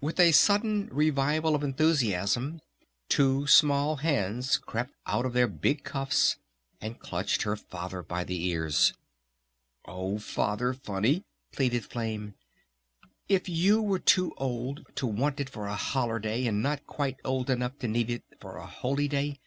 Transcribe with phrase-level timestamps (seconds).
[0.00, 2.60] With a sudden revival of enthusiasm
[3.08, 6.36] two small hands crept out of their big cuffs
[6.80, 8.92] and clutched her Father by the ears.
[9.84, 12.34] "Oh Father Funny!" pleaded Flame.
[13.28, 17.16] "If you were too old to want it for a 'holler' day and not quite
[17.24, 19.40] old enough to need it for a holy day